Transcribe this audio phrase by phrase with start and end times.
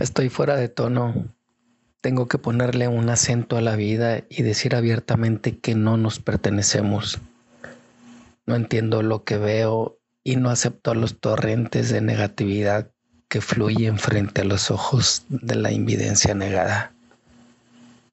[0.00, 1.12] Estoy fuera de tono.
[2.00, 7.18] Tengo que ponerle un acento a la vida y decir abiertamente que no nos pertenecemos.
[8.46, 12.90] No entiendo lo que veo y no acepto los torrentes de negatividad
[13.28, 16.94] que fluyen frente a los ojos de la invidencia negada.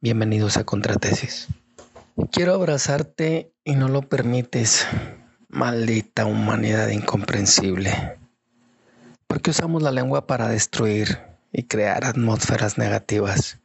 [0.00, 1.48] Bienvenidos a Contratesis.
[2.30, 4.86] Quiero abrazarte y no lo permites,
[5.48, 8.18] maldita humanidad incomprensible.
[9.26, 13.58] ¿Por qué usamos la lengua para destruir y crear atmósferas negativas?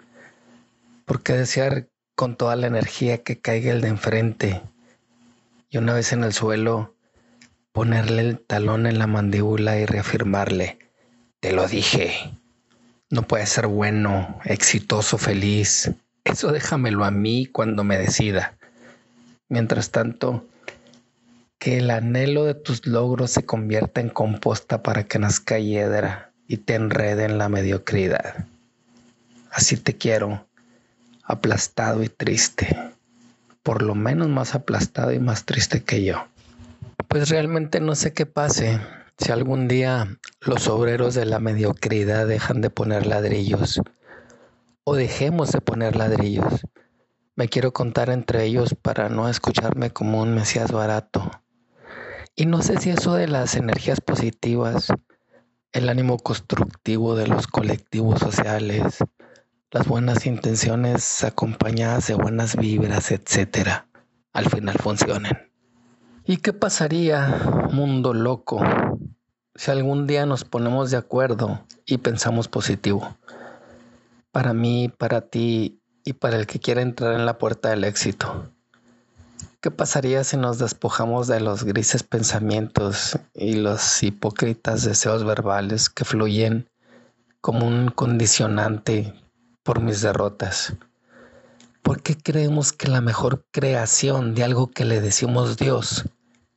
[1.06, 4.62] ¿Por qué desear con toda la energía que caiga el de enfrente
[5.70, 6.96] y una vez en el suelo
[7.72, 10.80] ponerle el talón en la mandíbula y reafirmarle,
[11.40, 12.12] te lo dije,
[13.10, 15.92] no puede ser bueno, exitoso, feliz,
[16.24, 18.58] eso déjamelo a mí cuando me decida.
[19.48, 20.46] Mientras tanto,
[21.60, 26.58] que el anhelo de tus logros se convierta en composta para que nazca hiedra y
[26.58, 28.46] te enrede en la mediocridad.
[29.52, 30.48] Así te quiero,
[31.24, 32.94] aplastado y triste,
[33.64, 36.28] por lo menos más aplastado y más triste que yo.
[37.08, 38.80] Pues realmente no sé qué pase
[39.18, 43.82] si algún día los obreros de la mediocridad dejan de poner ladrillos
[44.84, 46.66] o dejemos de poner ladrillos.
[47.36, 51.30] Me quiero contar entre ellos para no escucharme como un mesías barato.
[52.36, 54.88] Y no sé si eso de las energías positivas,
[55.72, 58.98] el ánimo constructivo de los colectivos sociales,
[59.72, 63.88] las buenas intenciones acompañadas de buenas vibras, etcétera,
[64.34, 65.52] al final funcionen.
[66.26, 68.62] ¿Y qué pasaría, mundo loco,
[69.56, 73.18] si algún día nos ponemos de acuerdo y pensamos positivo?
[74.38, 78.54] para mí, para ti y para el que quiera entrar en la puerta del éxito.
[79.60, 86.06] ¿Qué pasaría si nos despojamos de los grises pensamientos y los hipócritas deseos verbales que
[86.06, 86.70] fluyen
[87.42, 89.16] como un condicionante
[89.64, 90.76] por mis derrotas?
[91.82, 96.06] ¿Por qué creemos que la mejor creación de algo que le decimos Dios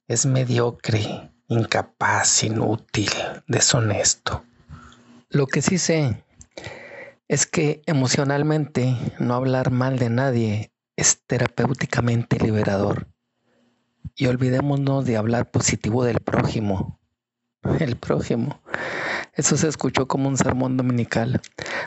[0.06, 3.10] es mediocre, incapaz, inútil,
[3.46, 4.44] deshonesto?
[5.30, 6.22] Lo que sí sé
[7.28, 10.69] es que emocionalmente no hablar mal de nadie
[11.00, 13.08] es terapéuticamente liberador.
[14.14, 17.00] Y olvidémonos de hablar positivo del prójimo.
[17.80, 18.60] El prójimo.
[19.32, 21.40] Eso se escuchó como un sermón dominical.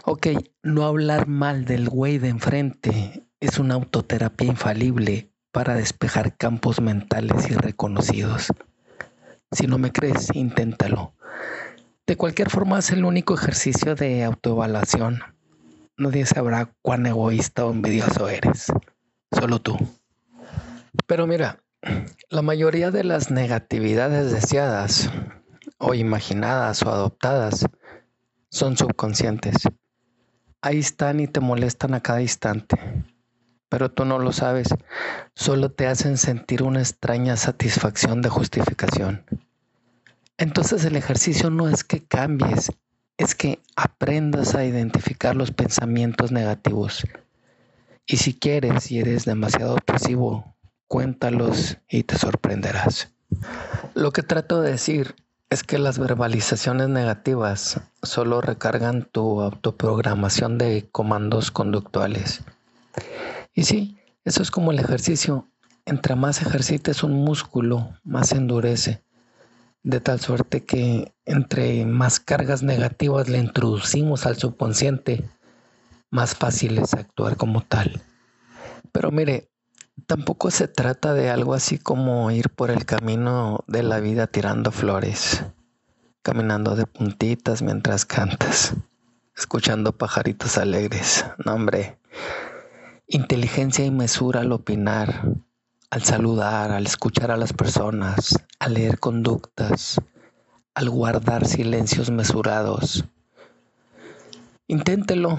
[0.05, 0.27] Ok,
[0.63, 7.49] no hablar mal del güey de enfrente es una autoterapia infalible para despejar campos mentales
[7.51, 8.47] irreconocidos.
[9.51, 11.13] Si no me crees, inténtalo.
[12.07, 15.21] De cualquier forma, es el único ejercicio de autoevaluación
[15.97, 18.67] nadie sabrá cuán egoísta o envidioso eres,
[19.33, 19.77] solo tú.
[21.07, 21.63] Pero mira,
[22.29, 25.09] la mayoría de las negatividades deseadas
[25.77, 27.65] o imaginadas o adoptadas
[28.49, 29.55] son subconscientes.
[30.61, 32.77] Ahí están y te molestan a cada instante,
[33.67, 34.69] pero tú no lo sabes,
[35.35, 39.25] solo te hacen sentir una extraña satisfacción de justificación.
[40.37, 42.71] Entonces el ejercicio no es que cambies,
[43.17, 47.03] es que aprendas a identificar los pensamientos negativos.
[48.05, 50.55] Y si quieres y eres demasiado pasivo,
[50.87, 53.11] cuéntalos y te sorprenderás.
[53.93, 55.15] Lo que trato de decir
[55.49, 62.41] es que las verbalizaciones negativas solo recargan tu autoprogramación de comandos conductuales.
[63.53, 65.47] Y sí, eso es como el ejercicio.
[65.85, 69.03] Entre más ejercites un músculo, más endurece
[69.83, 75.29] de tal suerte que entre más cargas negativas le introducimos al subconsciente,
[76.13, 78.03] más fácil es actuar como tal.
[78.91, 79.49] Pero mire,
[80.05, 84.71] tampoco se trata de algo así como ir por el camino de la vida tirando
[84.71, 85.43] flores,
[86.21, 88.75] caminando de puntitas mientras cantas,
[89.35, 91.25] escuchando pajaritos alegres.
[91.43, 91.97] No, hombre,
[93.07, 95.23] inteligencia y mesura al opinar,
[95.89, 99.99] al saludar, al escuchar a las personas, al leer conductas,
[100.75, 103.03] al guardar silencios mesurados.
[104.67, 105.37] Inténtelo,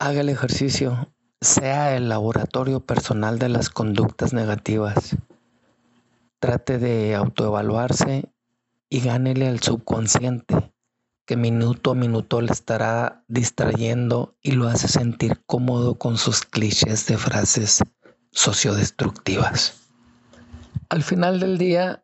[0.00, 1.12] haga el ejercicio,
[1.42, 5.14] sea el laboratorio personal de las conductas negativas.
[6.38, 8.32] Trate de autoevaluarse
[8.88, 10.72] y gánele al subconsciente
[11.26, 17.06] que minuto a minuto le estará distrayendo y lo hace sentir cómodo con sus clichés
[17.06, 17.82] de frases
[18.32, 19.82] sociodestructivas.
[20.88, 22.02] Al final del día,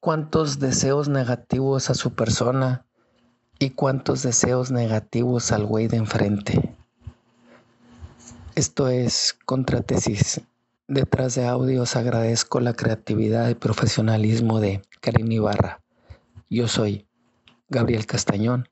[0.00, 2.84] ¿cuántos deseos negativos a su persona
[3.60, 6.81] y cuántos deseos negativos al güey de enfrente?
[8.54, 10.42] Esto es contratesis.
[10.86, 15.80] Detrás de audios agradezco la creatividad y profesionalismo de Karin Ibarra.
[16.50, 17.06] Yo soy
[17.70, 18.68] Gabriel Castañón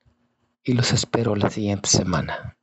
[0.63, 2.55] y los espero la siguiente semana.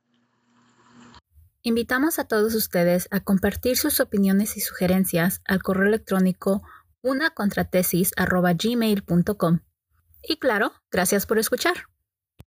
[1.61, 6.61] Invitamos a todos ustedes a compartir sus opiniones y sugerencias al correo electrónico
[7.01, 9.59] unacontratesis.gmail.com.
[10.23, 11.88] Y claro, gracias por escuchar.